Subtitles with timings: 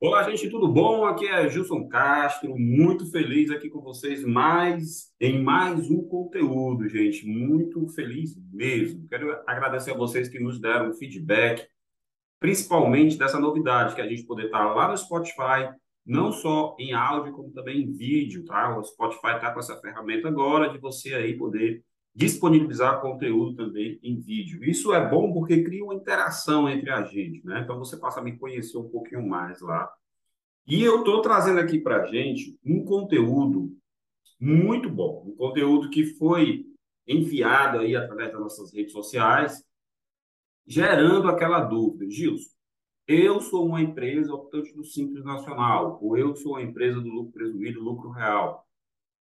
[0.00, 1.06] Olá, gente, tudo bom?
[1.06, 7.26] Aqui é Gilson Castro, muito feliz aqui com vocês mais em mais um conteúdo, gente,
[7.26, 9.08] muito feliz mesmo.
[9.08, 11.66] Quero agradecer a vocês que nos deram feedback,
[12.38, 15.72] principalmente dessa novidade que a gente poder estar lá no Spotify,
[16.04, 18.78] não só em áudio como também em vídeo, tá?
[18.78, 21.82] O Spotify está com essa ferramenta agora de você aí poder
[22.14, 24.62] disponibilizar conteúdo também em vídeo.
[24.62, 27.62] Isso é bom porque cria uma interação entre a gente, né?
[27.62, 29.92] Então você passa a me conhecer um pouquinho mais lá.
[30.66, 33.76] E eu estou trazendo aqui para a gente um conteúdo
[34.38, 36.64] muito bom, um conteúdo que foi
[37.06, 39.62] enviado aí através das nossas redes sociais,
[40.66, 42.08] gerando aquela dúvida.
[42.08, 42.50] Gilson,
[43.06, 47.32] eu sou uma empresa optante do Simples Nacional, ou eu sou uma empresa do lucro
[47.32, 48.64] presumido, lucro real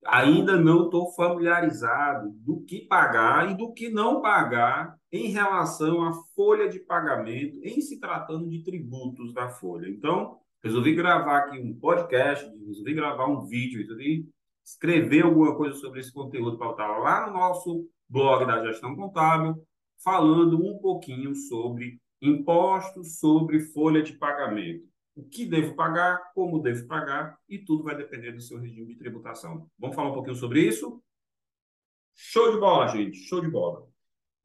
[0.06, 6.12] ainda não estou familiarizado do que pagar e do que não pagar em relação à
[6.34, 9.88] folha de pagamento, em se tratando de tributos da folha.
[9.88, 14.28] Então, resolvi gravar aqui um podcast, resolvi gravar um vídeo, resolvi
[14.64, 19.56] escrever alguma coisa sobre esse conteúdo para estar lá no nosso blog da gestão contábil,
[20.02, 26.86] falando um pouquinho sobre impostos sobre folha de pagamento o que devo pagar, como devo
[26.86, 29.70] pagar, e tudo vai depender do seu regime de tributação.
[29.78, 31.02] Vamos falar um pouquinho sobre isso?
[32.14, 33.88] Show de bola, gente, show de bola.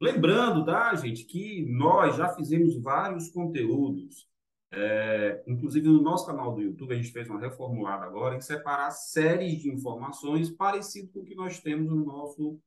[0.00, 4.28] Lembrando, tá, gente, que nós já fizemos vários conteúdos,
[4.72, 8.90] é, inclusive no nosso canal do YouTube, a gente fez uma reformulada agora em separar
[8.92, 12.58] séries de informações parecido com o que nós temos no nosso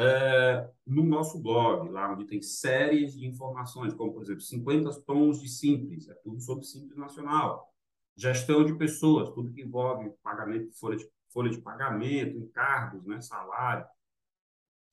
[0.00, 5.40] é, no nosso blog, lá onde tem séries de informações, como, por exemplo, 50 tons
[5.40, 7.74] de simples, é tudo sobre simples nacional.
[8.16, 13.84] Gestão de pessoas, tudo que envolve pagamento, folha de, folha de pagamento, encargos, né, salário.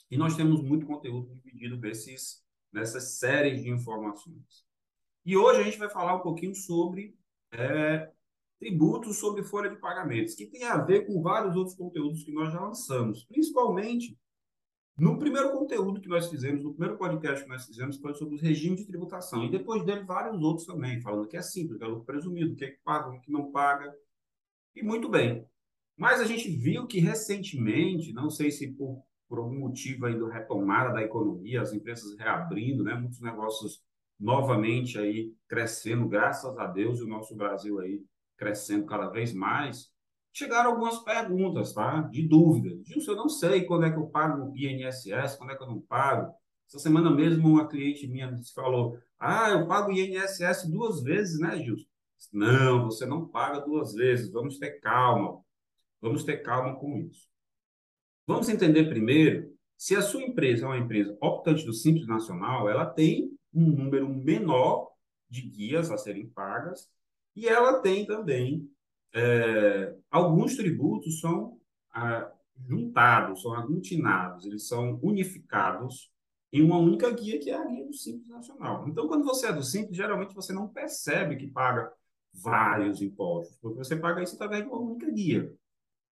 [0.10, 4.66] E nós temos muito conteúdo dividido nesses, nessas séries de informações.
[5.24, 7.16] E hoje a gente vai falar um pouquinho sobre
[7.52, 8.12] é,
[8.60, 12.52] tributos sobre folha de pagamentos, que tem a ver com vários outros conteúdos que nós
[12.52, 14.18] já lançamos, principalmente
[14.98, 18.42] no primeiro conteúdo que nós fizemos, no primeiro podcast que nós fizemos, foi sobre os
[18.42, 19.44] regimes de tributação.
[19.44, 22.56] E depois dele, vários outros também, falando que é simples, que é lucro presumido, o
[22.56, 23.94] que é que paga, o que não paga.
[24.74, 25.46] E muito bem.
[25.98, 30.28] Mas a gente viu que recentemente, não sei se por, por algum motivo aí do
[30.28, 33.84] retomada da economia, as empresas reabrindo, né, muitos negócios
[34.18, 38.02] novamente aí crescendo, graças a Deus, e o nosso Brasil aí
[38.38, 39.94] crescendo cada vez mais
[40.36, 42.02] chegaram algumas perguntas, tá?
[42.02, 42.78] De dúvida.
[42.84, 45.68] Gilson, eu não sei quando é que eu pago o INSS, quando é que eu
[45.68, 46.34] não pago.
[46.68, 51.58] Essa semana mesmo uma cliente minha falou, ah, eu pago o INSS duas vezes, né,
[51.58, 51.88] Gilson?
[52.34, 55.40] Não, você não paga duas vezes, vamos ter calma.
[56.02, 57.30] Vamos ter calma com isso.
[58.28, 62.86] Vamos entender primeiro se a sua empresa é uma empresa optante do Simples Nacional, ela
[62.86, 64.92] tem um número menor
[65.30, 66.90] de guias a serem pagas
[67.36, 68.70] e ela tem também
[69.16, 71.58] é, alguns tributos são
[71.94, 72.30] ah,
[72.68, 76.12] juntados, são aglutinados, eles são unificados
[76.52, 78.88] em uma única guia, que é a guia do Simples Nacional.
[78.88, 81.92] Então, quando você é do Simples, geralmente você não percebe que paga
[82.34, 85.54] vários impostos, porque você paga isso através de uma única guia.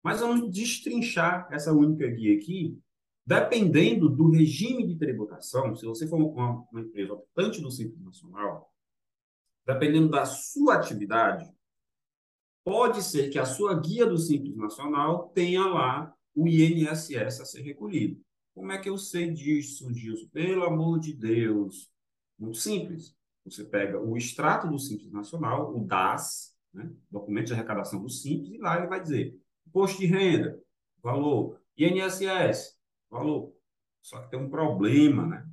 [0.01, 2.79] Mas vamos destrinchar essa única guia aqui,
[3.25, 8.73] dependendo do regime de tributação, se você for uma, uma empresa optante do Simples Nacional,
[9.65, 11.49] dependendo da sua atividade,
[12.63, 17.61] pode ser que a sua guia do Simples Nacional tenha lá o INSS a ser
[17.61, 18.19] recolhido.
[18.53, 20.27] Como é que eu sei disso, Gilson?
[20.31, 21.91] Pelo amor de Deus.
[22.37, 23.15] Muito simples.
[23.45, 26.89] Você pega o extrato do Simples Nacional, o DAS, né?
[27.09, 29.37] documento de arrecadação do Simples, e lá ele vai dizer
[29.67, 30.59] imposto de renda,
[31.01, 32.77] valor, INSS,
[33.09, 33.53] valor.
[34.01, 35.47] Só que tem um problema, né?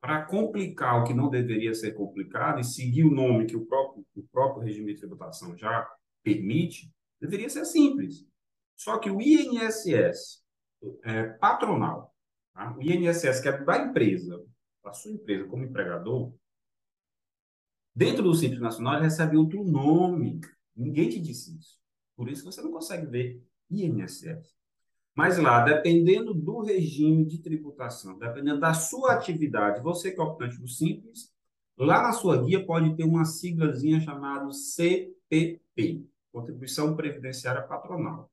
[0.00, 4.06] Para complicar o que não deveria ser complicado e seguir o nome que o próprio,
[4.14, 5.88] o próprio regime de tributação já
[6.28, 8.26] permite, deveria ser simples.
[8.76, 10.44] Só que o INSS
[11.04, 12.14] é, patronal,
[12.52, 12.76] tá?
[12.76, 14.44] o INSS que é da empresa,
[14.84, 16.32] da sua empresa como empregador,
[17.94, 20.40] dentro do Simples Nacional ele recebe outro nome.
[20.76, 21.78] Ninguém te disse isso.
[22.16, 24.56] Por isso você não consegue ver INSS.
[25.16, 30.60] Mas lá, dependendo do regime de tributação, dependendo da sua atividade, você que é optante
[30.60, 31.32] do Simples,
[31.76, 38.30] lá na sua guia pode ter uma siglazinha chamada CPP, Contribuição Previdenciária Patronal.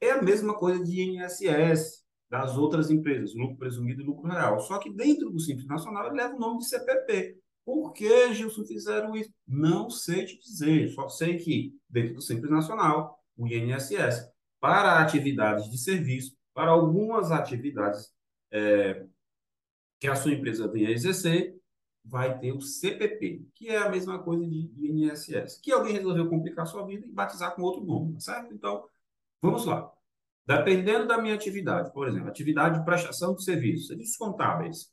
[0.00, 4.60] É a mesma coisa de INSS, das outras empresas, lucro presumido e lucro real.
[4.60, 7.36] Só que dentro do Simples Nacional ele leva o nome de CPP.
[7.64, 9.30] Por que, Gilson, fizeram isso?
[9.46, 14.30] Não sei te dizer, só sei que dentro do Simples Nacional, o INSS,
[14.60, 18.12] para atividades de serviço, para algumas atividades
[18.52, 19.04] é,
[19.98, 21.59] que a sua empresa venha a exercer,
[22.04, 26.66] vai ter o CPP, que é a mesma coisa de INSS, que alguém resolveu complicar
[26.66, 28.54] sua vida e batizar com outro nome, tá certo?
[28.54, 28.84] Então,
[29.40, 29.90] vamos lá.
[30.46, 34.92] Dependendo da minha atividade, por exemplo, atividade de prestação de serviços, serviços contábeis,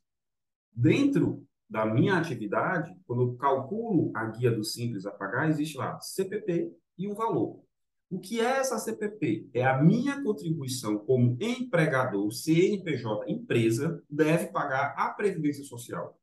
[0.72, 6.00] dentro da minha atividade, quando eu calculo a guia do Simples a pagar, existe lá
[6.00, 7.62] CPP e um valor.
[8.10, 9.50] O que é essa CPP?
[9.54, 16.18] É a minha contribuição como empregador, CNPJ, empresa, deve pagar a Previdência Social.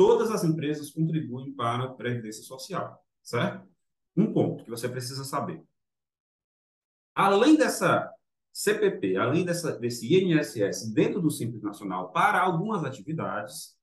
[0.00, 3.68] Todas as empresas contribuem para a Previdência Social, certo?
[4.16, 5.62] Um ponto que você precisa saber.
[7.14, 8.10] Além dessa
[8.50, 13.76] CPP, além dessa, desse INSS dentro do Simples Nacional para algumas atividades,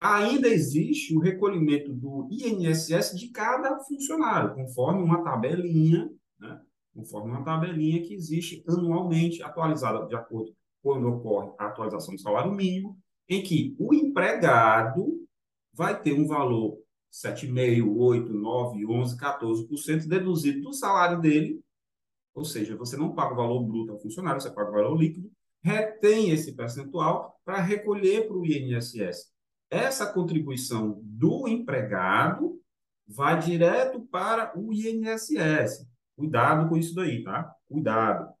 [0.00, 6.10] ainda existe o recolhimento do INSS de cada funcionário, conforme uma tabelinha,
[6.40, 6.62] né?
[6.94, 10.50] conforme uma tabelinha que existe anualmente, atualizada de acordo
[10.82, 15.26] com quando ocorre a atualização do salário mínimo, em que o empregado
[15.72, 16.78] vai ter um valor
[17.12, 21.60] 7,5%, 8%, 9%, 11%, 14% deduzido do salário dele,
[22.34, 25.30] ou seja, você não paga o valor bruto ao funcionário, você paga o valor líquido,
[25.62, 29.34] retém esse percentual para recolher para o INSS
[29.70, 32.60] essa contribuição do empregado
[33.06, 35.86] vai direto para o INSS.
[36.16, 37.54] Cuidado com isso daí, tá?
[37.68, 38.32] Cuidado.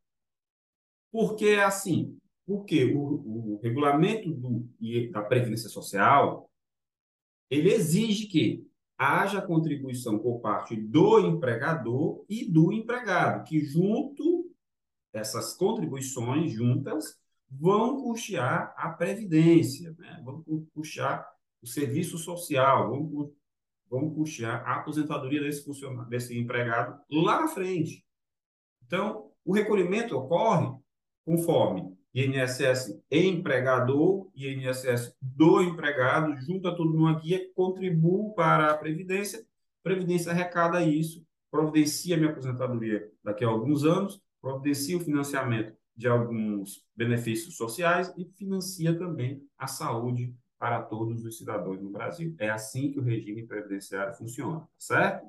[1.12, 2.15] Por que assim?
[2.46, 4.68] Porque o, o regulamento do,
[5.10, 6.48] da Previdência Social
[7.50, 8.66] ele exige que
[8.98, 14.50] haja contribuição por parte do empregador e do empregado, que junto
[15.12, 17.18] essas contribuições juntas
[17.50, 20.20] vão custear a previdência, né?
[20.24, 20.42] vão
[20.74, 21.26] custear
[21.62, 23.32] o serviço social, vão,
[23.88, 28.04] vão custear a aposentadoria desse funcionário, desse empregado lá na frente.
[28.84, 30.76] Então, o recolhimento ocorre
[31.24, 39.44] conforme INSS empregador e INSS do empregado, junta tudo numa guia, contribui para a Previdência,
[39.82, 46.84] Previdência arrecada isso, providencia minha aposentadoria daqui a alguns anos, providencia o financiamento de alguns
[46.96, 52.34] benefícios sociais e financia também a saúde para todos os cidadãos no Brasil.
[52.38, 55.28] É assim que o regime previdenciário funciona, certo?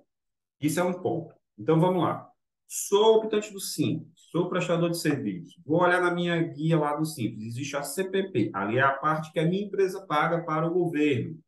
[0.59, 1.35] Isso é um ponto.
[1.57, 2.31] Então vamos lá.
[2.67, 5.57] Sou optante do Simples, sou prestador de serviço.
[5.65, 7.45] Vou olhar na minha guia lá do Simples.
[7.45, 11.39] Existe a CPP, ali é a parte que a minha empresa paga para o governo.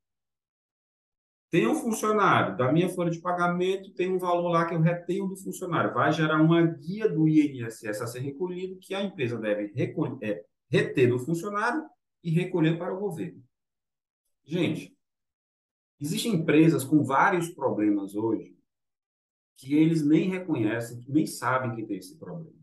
[1.52, 5.28] Tem um funcionário, da minha folha de pagamento, tem um valor lá que eu retenho
[5.28, 5.94] do funcionário.
[5.94, 10.46] Vai gerar uma guia do INSS a ser recolhido, que a empresa deve recolher, é,
[10.70, 11.84] reter do funcionário
[12.24, 13.44] e recolher para o governo.
[14.46, 14.96] Gente,
[16.00, 18.59] existem empresas com vários problemas hoje
[19.60, 22.58] que eles nem reconhecem, nem sabem que tem esse problema.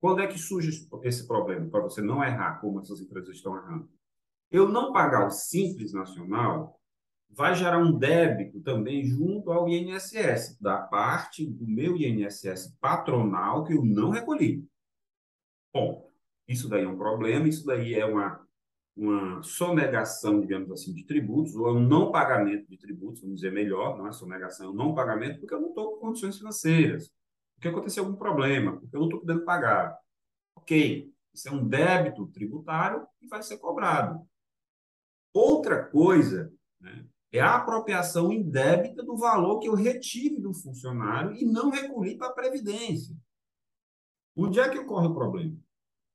[0.00, 1.68] Quando é que surge esse problema?
[1.68, 3.90] Para você não errar como essas empresas estão errando.
[4.50, 6.80] Eu não pagar o Simples Nacional
[7.28, 13.74] vai gerar um débito também junto ao INSS, da parte do meu INSS patronal que
[13.74, 14.66] eu não recolhi.
[15.72, 16.10] Bom,
[16.48, 18.44] isso daí é um problema, isso daí é uma,
[19.00, 23.50] uma sonegação, digamos assim, de tributos, ou é um não pagamento de tributos, vamos dizer
[23.50, 27.10] melhor, não é sonegação, é um não pagamento, porque eu não estou com condições financeiras,
[27.54, 29.98] porque aconteceu algum problema, porque eu não estou podendo pagar.
[30.54, 34.20] Ok, isso é um débito tributário e vai ser cobrado.
[35.32, 41.46] Outra coisa, né, é a apropriação indébita do valor que eu retive do funcionário e
[41.46, 43.16] não recolhi para a Previdência.
[44.36, 45.56] Onde é que ocorre o problema?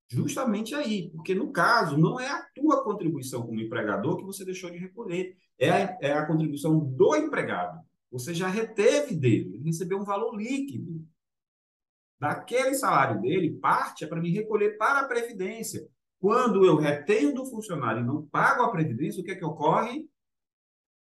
[0.08, 4.70] Justamente aí, porque no caso não é a tua contribuição como empregador que você deixou
[4.70, 7.84] de recolher, é a, é a contribuição do empregado.
[8.12, 11.04] Você já reteve dele, ele recebeu um valor líquido.
[12.20, 15.88] Daquele salário dele, parte é para me recolher para a Previdência.
[16.20, 20.08] Quando eu retenho do funcionário e não pago a Previdência, o que é que ocorre?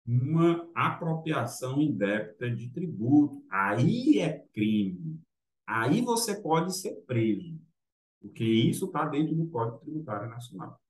[0.08, 3.44] uma apropriação indébita de tributo.
[3.50, 5.20] Aí é crime.
[5.66, 7.60] Aí você pode ser preso,
[8.20, 10.80] porque isso está dentro do Código Tributário Nacional.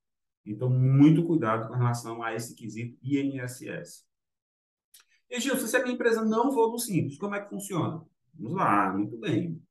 [0.45, 4.07] Então, muito cuidado com relação a esse quesito INSS.
[5.31, 8.03] E, Gilson, se a minha empresa não for do Simples, como é que funciona?
[8.35, 9.63] Vamos lá, muito bem.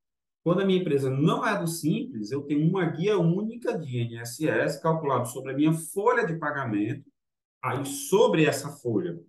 [0.44, 4.80] Quando a minha empresa não é do Simples, eu tenho uma guia única de INSS
[4.80, 7.10] calculado sobre a minha folha de pagamento.
[7.60, 9.20] Aí, sobre essa folha,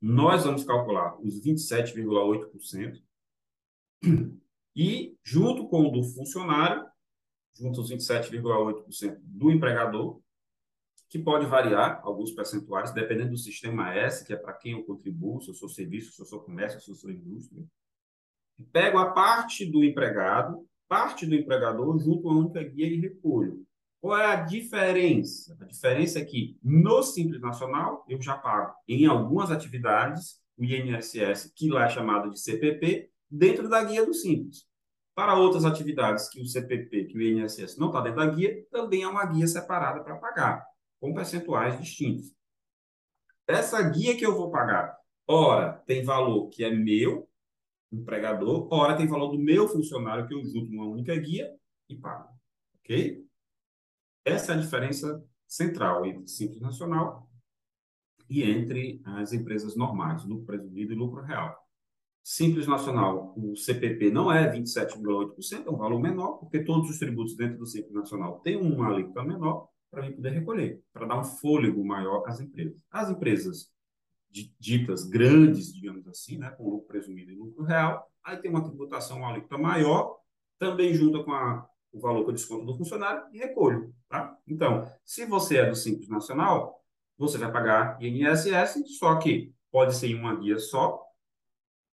[0.00, 3.02] nós vamos calcular os 27,8%
[4.76, 6.84] e, junto com o do funcionário,
[7.54, 10.20] junto aos 27,8% do empregador,
[11.08, 15.42] que pode variar alguns percentuais, dependendo do sistema S, que é para quem eu contribuo,
[15.42, 17.62] se eu sou serviço, se eu sou comércio, se eu sou indústria.
[18.72, 23.66] Pego a parte do empregado, parte do empregador, junto a única guia e recolho.
[24.00, 25.56] Qual é a diferença?
[25.60, 31.52] A diferença é que no Simples Nacional eu já pago em algumas atividades o INSS,
[31.54, 34.66] que lá é chamado de CPP, dentro da guia do Simples.
[35.14, 39.04] Para outras atividades que o CPP, que o INSS não está dentro da guia, também
[39.04, 40.66] há uma guia separada para pagar,
[41.00, 42.32] com percentuais distintos.
[43.46, 47.28] Essa guia que eu vou pagar, ora tem valor que é meu,
[47.92, 51.54] empregador, ora tem valor do meu funcionário que eu junto numa única guia
[51.88, 52.30] e pago.
[52.78, 53.26] Ok?
[54.24, 57.28] Essa é a diferença central entre Simples Nacional
[58.30, 61.54] e entre as empresas normais, lucro presumido e lucro real.
[62.22, 67.36] Simples Nacional, o CPP não é 27,8%, é um valor menor, porque todos os tributos
[67.36, 71.24] dentro do Simples Nacional têm uma alíquota menor para mim poder recolher, para dar um
[71.24, 72.74] fôlego maior às empresas.
[72.90, 73.70] As empresas
[74.58, 79.18] ditas grandes, digamos assim, né, com lucro presumido e lucro real, aí tem uma tributação,
[79.18, 80.16] uma alíquota maior,
[80.58, 83.92] também junta com a, o valor que eu desconto do funcionário e recolho.
[84.08, 84.34] Tá?
[84.46, 86.82] Então, se você é do Simples Nacional,
[87.18, 91.02] você vai pagar INSS, só que pode ser em uma guia só,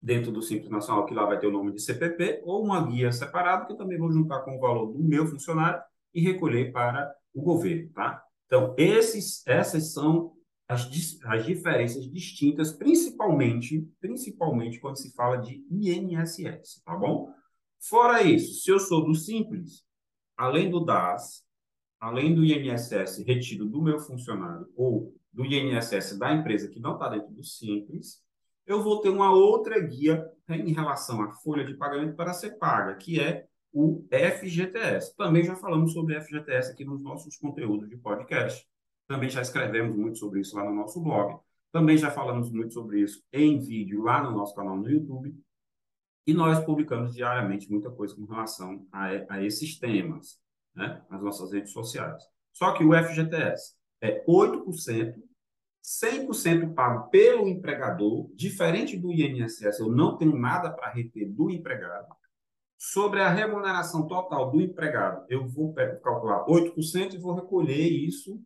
[0.03, 3.09] dentro do Simples Nacional, que lá vai ter o nome de CPP, ou uma guia
[3.09, 5.81] separada, que eu também vou juntar com o valor do meu funcionário
[6.13, 8.21] e recolher para o governo, tá?
[8.45, 10.33] Então, esses, essas são
[10.67, 10.89] as,
[11.25, 17.33] as diferenças distintas, principalmente, principalmente quando se fala de INSS, tá bom?
[17.79, 19.85] Fora isso, se eu sou do Simples,
[20.35, 21.43] além do DAS,
[21.97, 27.07] além do INSS retido do meu funcionário ou do INSS da empresa que não está
[27.07, 28.22] dentro do Simples,
[28.65, 32.95] eu vou ter uma outra guia em relação à folha de pagamento para ser paga,
[32.95, 35.15] que é o FGTS.
[35.15, 38.65] Também já falamos sobre FGTS aqui nos nossos conteúdos de podcast.
[39.07, 41.39] Também já escrevemos muito sobre isso lá no nosso blog.
[41.71, 45.35] Também já falamos muito sobre isso em vídeo lá no nosso canal no YouTube.
[46.25, 50.39] E nós publicamos diariamente muita coisa com relação a, a esses temas
[50.73, 52.23] né, nas nossas redes sociais.
[52.53, 55.15] Só que o FGTS é 8%
[55.83, 62.07] 100% pago pelo empregador, diferente do INSS, eu não tenho nada para reter do empregado.
[62.77, 68.41] Sobre a remuneração total do empregado, eu vou calcular 8% e vou recolher isso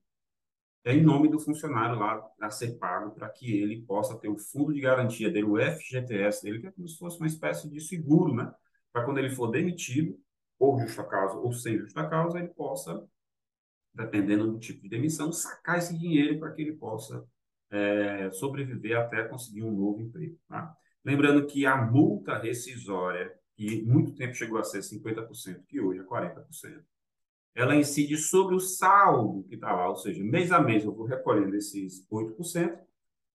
[0.85, 4.73] em nome do funcionário lá a ser pago para que ele possa ter o fundo
[4.73, 8.33] de garantia dele, o FGTS dele, que é como se fosse uma espécie de seguro,
[8.33, 8.51] né?
[8.93, 10.17] Para quando ele for demitido,
[10.57, 13.05] ou justa causa ou sem justa causa, ele possa
[13.97, 17.25] dependendo do tipo de demissão, sacar esse dinheiro para que ele possa
[17.71, 20.37] é, sobreviver até conseguir um novo emprego.
[20.47, 20.73] Tá?
[21.03, 26.03] Lembrando que a multa rescisória, que muito tempo chegou a ser 50%, que hoje é
[26.03, 26.45] 40%,
[27.55, 31.05] ela incide sobre o saldo que está lá, ou seja, mês a mês eu vou
[31.05, 32.77] recolhendo esses 8%,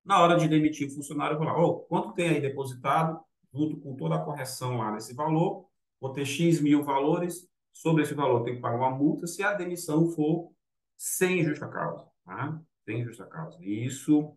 [0.04, 3.20] na hora de demitir o funcionário, eu vou lá, oh, quanto tem aí depositado,
[3.52, 5.66] junto com toda a correção lá nesse valor,
[6.00, 9.54] vou ter X mil valores, sobre esse valor tem que pagar uma multa se a
[9.54, 10.52] demissão for
[10.96, 12.60] sem justa causa, tá?
[12.84, 13.58] Sem justa causa.
[13.62, 14.36] Isso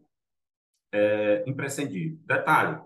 [0.92, 2.18] é imprescindível.
[2.26, 2.82] Detalhe,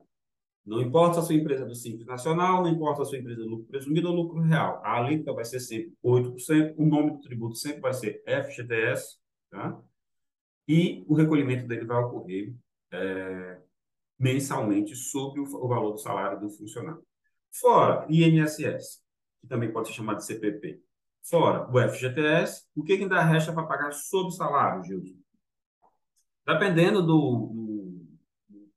[0.65, 3.17] não importa se a sua empresa é do Simples Nacional, não importa se a sua
[3.17, 7.11] empresa é lucro presumido ou lucro real, a alíquota vai ser sempre 8%, o nome
[7.11, 9.17] do tributo sempre vai ser FGTS,
[9.49, 9.81] tá?
[10.67, 12.53] E o recolhimento dele vai ocorrer
[12.91, 13.57] é,
[14.19, 17.03] mensalmente sobre o, o valor do salário do funcionário.
[17.51, 19.01] Fora INSS,
[19.41, 20.81] que também pode ser chamado de CPP.
[21.23, 25.17] Fora o FGTS, o que ainda resta para pagar sobre salário, Gilson?
[26.45, 27.51] Dependendo do,
[28.47, 28.71] do,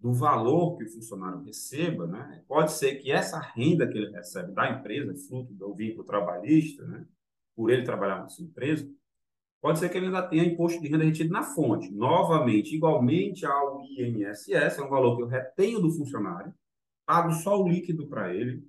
[0.00, 4.52] do, valor que o funcionário receba, né, pode ser que essa renda que ele recebe
[4.52, 7.06] da empresa, fruto do vínculo trabalhista, né,
[7.54, 8.90] por ele trabalhar na sua empresa,
[9.60, 11.90] pode ser que ele ainda tenha imposto de renda retido na fonte.
[11.92, 16.52] Novamente, igualmente ao INSS, é um valor que eu retenho do funcionário,
[17.06, 18.66] pago só o líquido para ele,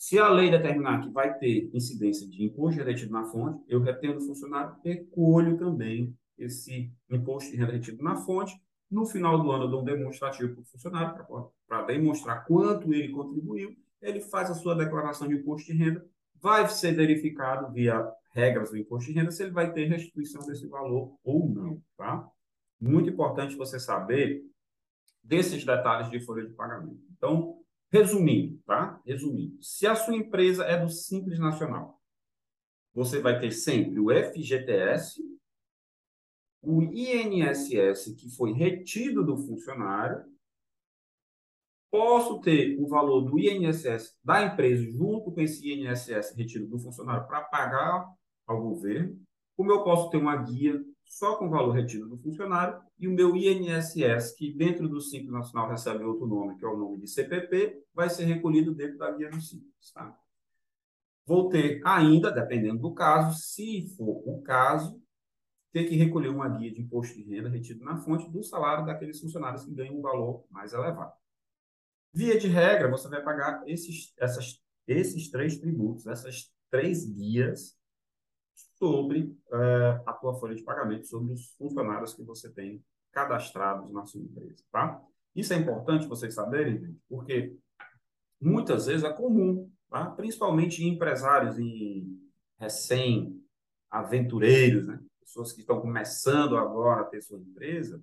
[0.00, 4.16] se a lei determinar que vai ter incidência de imposto retido na fonte, eu retendo
[4.16, 8.58] o funcionário, recolho também esse imposto de renda retido na fonte.
[8.90, 11.26] No final do ano, eu dou um demonstrativo para o funcionário,
[11.68, 13.76] para demonstrar quanto ele contribuiu.
[14.00, 16.02] Ele faz a sua declaração de imposto de renda,
[16.40, 20.66] vai ser verificado via regras do imposto de renda se ele vai ter restituição desse
[20.66, 21.78] valor ou não.
[21.98, 22.26] Tá?
[22.80, 24.42] Muito importante você saber
[25.22, 27.04] desses detalhes de folha de pagamento.
[27.14, 27.59] Então,
[27.90, 29.00] Resumindo, tá?
[29.04, 32.00] Resumindo, se a sua empresa é do Simples Nacional,
[32.94, 35.20] você vai ter sempre o FGTS,
[36.62, 40.24] o INSS que foi retido do funcionário,
[41.90, 47.26] posso ter o valor do INSS da empresa junto com esse INSS retido do funcionário
[47.26, 48.08] para pagar
[48.46, 49.20] ao governo,
[49.56, 53.12] como eu posso ter uma guia só com o valor retido do funcionário, e o
[53.12, 57.08] meu INSS, que dentro do Simples Nacional recebe outro nome, que é o nome de
[57.08, 59.92] CPP, vai ser recolhido dentro da guia do Simples.
[59.92, 60.16] Tá?
[61.30, 65.00] vou ter ainda, dependendo do caso, se for o caso,
[65.72, 69.20] ter que recolher uma guia de imposto de renda retido na fonte do salário daqueles
[69.20, 71.12] funcionários que ganham um valor mais elevado.
[72.12, 77.78] Via de regra, você vai pagar esses, essas, esses três tributos, essas três guias
[78.80, 82.82] sobre uh, a tua folha de pagamento, sobre os funcionários que você tem
[83.12, 85.02] cadastrados na sua empresa, tá?
[85.36, 87.54] Isso é importante vocês saberem, gente, porque
[88.40, 90.06] muitas vezes é comum, tá?
[90.12, 92.18] principalmente em empresários em
[92.58, 94.98] recém-aventureiros, né?
[95.20, 98.02] pessoas que estão começando agora a ter sua empresa,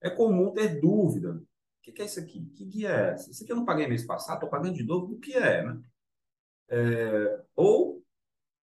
[0.00, 1.34] é comum ter dúvida.
[1.34, 1.46] O
[1.92, 2.44] que é isso aqui?
[2.56, 3.30] Que guia é essa?
[3.30, 5.12] Isso aqui eu não paguei mês passado, estou pagando de novo.
[5.12, 5.80] O que é, né?
[6.68, 7.93] É, ou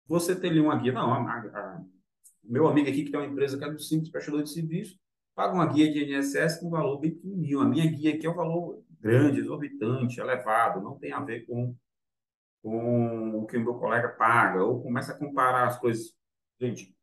[0.10, 0.92] você ter ali uma guia.
[0.92, 1.82] Não, a, a,
[2.44, 5.00] meu amigo aqui que tem uma empresa que é do Simples Prestador de Serviço,
[5.36, 7.62] paga uma guia de INSS com valor bem pequenininho.
[7.62, 11.76] A minha guia aqui é um valor grande, exorbitante, elevado, não tem a ver com,
[12.64, 16.12] com o que o meu colega paga, ou começa a comparar as coisas.
[16.60, 16.94] Gente,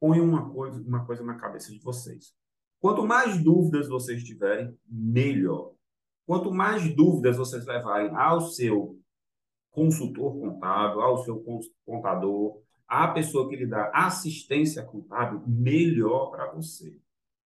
[0.00, 2.32] põe uma coisa, uma coisa na cabeça de vocês.
[2.80, 5.72] Quanto mais dúvidas vocês tiverem, melhor.
[6.24, 8.98] Quanto mais dúvidas vocês levarem ao seu
[9.74, 11.44] consultor contábil, ao seu
[11.84, 16.96] contador, à pessoa que lhe dá assistência contábil, melhor para você.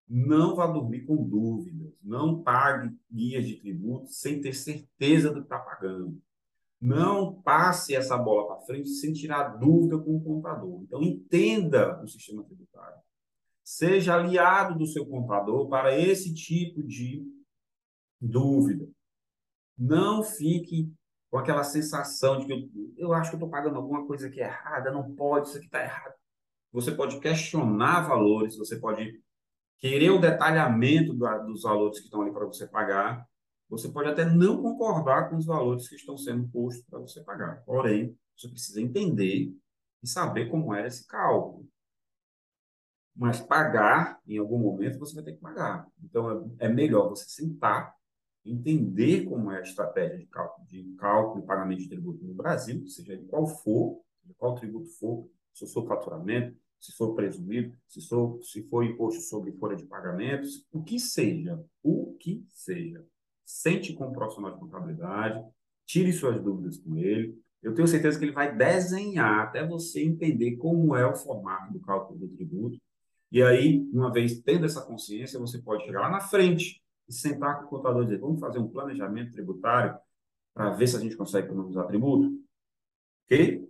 [0.06, 1.92] Não vá dormir com dúvidas.
[2.02, 6.20] Não pague guias de tributos sem ter certeza do que está pagando.
[6.80, 10.82] Não passe essa bola para frente sem tirar dúvida com o contador.
[10.82, 12.98] Então, entenda o sistema tributário.
[13.64, 17.26] Seja aliado do seu contador para esse tipo de
[18.20, 18.88] dúvida.
[19.76, 20.90] Não fique
[21.30, 24.44] com aquela sensação de que eu, eu acho que estou pagando alguma coisa que é
[24.44, 26.14] errada, não pode, isso aqui está errado.
[26.72, 29.20] Você pode questionar valores, você pode
[29.78, 33.26] querer o detalhamento dos valores que estão ali para você pagar,
[33.68, 37.62] você pode até não concordar com os valores que estão sendo postos para você pagar.
[37.64, 39.54] Porém, você precisa entender
[40.02, 41.68] e saber como é esse cálculo.
[43.14, 45.86] Mas pagar, em algum momento, você vai ter que pagar.
[46.02, 47.94] Então, é, é melhor você sentar,
[48.50, 52.86] entender como é a estratégia de cálculo, de cálculo e pagamento de tributo no Brasil,
[52.86, 54.00] seja de qual for,
[54.36, 59.52] qual tributo for, se for faturamento, se for presumido, se for, se for imposto sobre
[59.52, 63.04] folha de pagamentos, o que seja, o que seja
[63.48, 65.42] sente com o profissional de contabilidade,
[65.86, 67.34] tire suas dúvidas com ele.
[67.62, 71.80] Eu tenho certeza que ele vai desenhar até você entender como é o formato do
[71.80, 72.78] cálculo do tributo.
[73.32, 77.60] E aí, uma vez tendo essa consciência, você pode chegar lá na frente e sentar
[77.60, 79.98] com o contador e dizer: vamos fazer um planejamento tributário
[80.54, 82.30] para ver se a gente consegue economizar tributo.
[83.24, 83.68] Ok?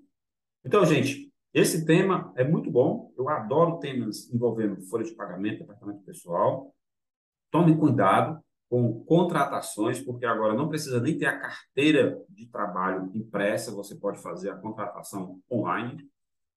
[0.65, 3.13] Então, gente, esse tema é muito bom.
[3.17, 6.75] Eu adoro temas envolvendo folha de pagamento, departamento pessoal.
[7.51, 13.75] Tome cuidado com contratações, porque agora não precisa nem ter a carteira de trabalho impressa,
[13.75, 16.07] você pode fazer a contratação online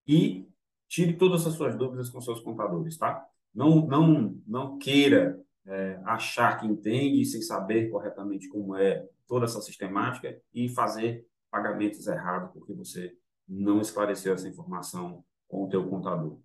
[0.05, 0.45] e
[0.89, 3.25] tire todas as suas dúvidas com seus contadores, tá?
[3.53, 9.62] Não, não, não queira é, achar que entende sem saber corretamente como é toda essa
[9.62, 13.13] sistemática e fazer pagamentos errados porque você
[13.47, 16.39] não esclareceu essa informação com o teu contador.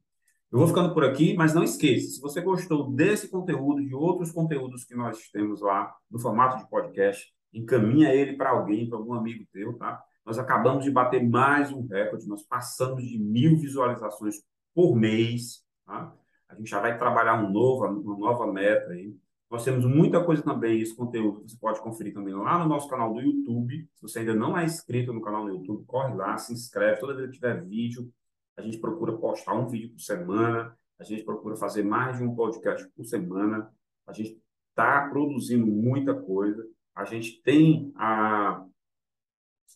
[0.51, 4.31] Eu vou ficando por aqui, mas não esqueça, se você gostou desse conteúdo, de outros
[4.31, 9.15] conteúdos que nós temos lá no formato de podcast, encaminha ele para alguém, para algum
[9.15, 10.01] amigo teu, tá?
[10.25, 14.37] Nós acabamos de bater mais um recorde, nós passamos de mil visualizações
[14.75, 16.15] por mês, tá?
[16.49, 19.15] A gente já vai trabalhar um novo, uma nova meta aí.
[19.51, 23.15] Nós temos muita coisa também, esse conteúdo você pode conferir também lá no nosso canal
[23.15, 23.89] do YouTube.
[23.95, 27.01] Se você ainda não é inscrito no canal do YouTube, corre lá, se inscreve.
[27.01, 28.11] Toda vez que tiver vídeo,
[28.57, 32.35] a gente procura postar um vídeo por semana, a gente procura fazer mais de um
[32.35, 33.71] podcast por semana,
[34.07, 38.65] a gente está produzindo muita coisa, a gente tem a,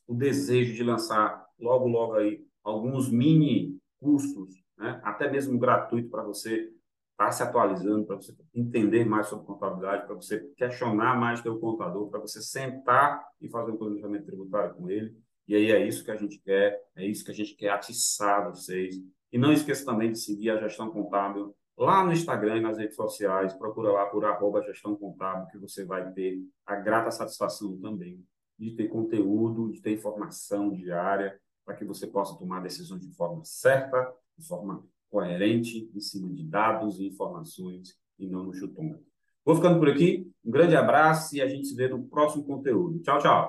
[0.08, 5.00] o desejo de lançar logo, logo aí alguns mini cursos, né?
[5.04, 6.72] até mesmo gratuito para você
[7.12, 11.58] estar tá se atualizando, para você entender mais sobre contabilidade, para você questionar mais seu
[11.58, 15.14] contador, para você sentar e fazer um planejamento tributário com ele.
[15.46, 18.48] E aí é isso que a gente quer, é isso que a gente quer atiçar
[18.48, 18.96] vocês.
[19.30, 22.96] E não esqueça também de seguir a Gestão Contábil lá no Instagram e nas redes
[22.96, 23.52] sociais.
[23.52, 28.24] Procura lá por arroba Gestão Contábil, que você vai ter a grata satisfação também
[28.58, 33.44] de ter conteúdo, de ter informação diária, para que você possa tomar decisões de forma
[33.44, 39.04] certa, de forma coerente, em cima de dados e informações, e não no chutômetro.
[39.44, 40.30] Vou ficando por aqui.
[40.44, 43.00] Um grande abraço e a gente se vê no próximo conteúdo.
[43.00, 43.48] Tchau, tchau.